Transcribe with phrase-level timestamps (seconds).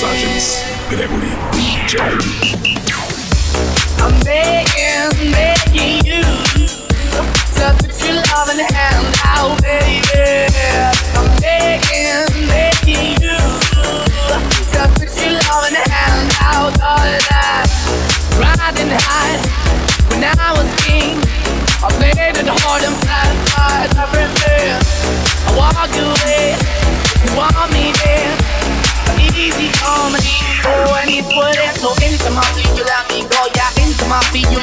[0.00, 2.79] Mixagens Grégory DJ.
[29.90, 30.14] Oh,
[32.38, 33.42] I see you, let me go.
[33.54, 33.66] Yeah,
[34.14, 34.62] I you,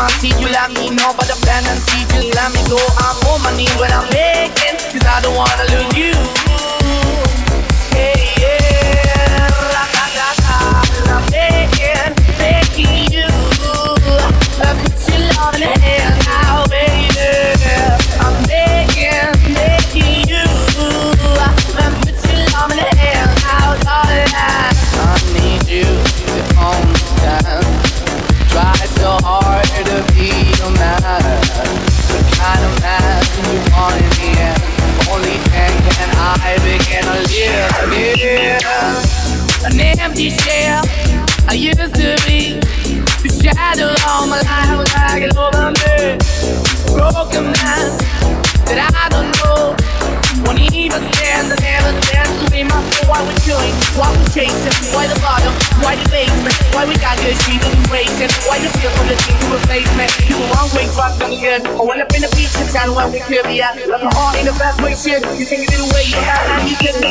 [0.00, 1.10] I see you, let me know.
[1.16, 2.78] But the plan and see, let me go.
[3.02, 6.57] I'm on my knees when I'm begging, cause I don't wanna lose you.
[40.44, 40.82] Shell
[41.48, 42.60] I used to be.
[43.24, 46.20] The shadow of my life I was hanging over me.
[46.92, 47.98] Broken man
[48.68, 49.72] that I don't know.
[50.44, 53.10] Won't even stand, I never stand to be my soul.
[53.10, 53.74] Why we killing?
[53.98, 54.76] Why we chasing?
[54.94, 55.50] Why the bottom?
[55.82, 56.54] Why the basement?
[56.70, 58.30] Why we got good shit and racing?
[58.46, 60.06] Why the feel from the team to replace me?
[60.30, 61.66] You the wrong way, drop on the good.
[61.66, 63.74] I went up in the beach and town where we could be at.
[63.88, 65.24] Like a heart in the best way, shit.
[65.34, 67.08] You can get it away, you now you get the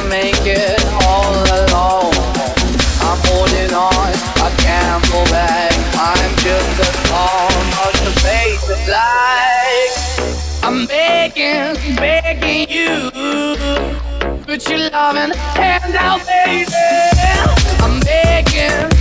[0.00, 2.14] can't all alone.
[3.04, 5.72] I'm holding on, I can't go back.
[5.94, 6.76] I'm just
[8.04, 9.92] the face of.
[10.62, 13.10] I'm begging, begging you.
[14.44, 16.72] Put your loving hand out, baby.
[17.84, 18.91] I'm begging,